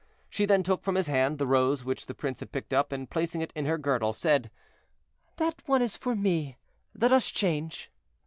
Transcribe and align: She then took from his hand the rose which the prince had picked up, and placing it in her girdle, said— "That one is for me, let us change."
She 0.31 0.47
then 0.47 0.63
took 0.63 0.81
from 0.83 0.95
his 0.95 1.05
hand 1.05 1.37
the 1.37 1.45
rose 1.45 1.85
which 1.85 2.07
the 2.07 2.15
prince 2.15 2.39
had 2.39 2.51
picked 2.51 2.73
up, 2.73 2.91
and 2.91 3.07
placing 3.07 3.41
it 3.41 3.53
in 3.55 3.67
her 3.67 3.77
girdle, 3.77 4.13
said— 4.13 4.49
"That 5.37 5.61
one 5.67 5.83
is 5.83 5.95
for 5.95 6.15
me, 6.15 6.57
let 6.95 7.11
us 7.11 7.29
change." 7.29 7.91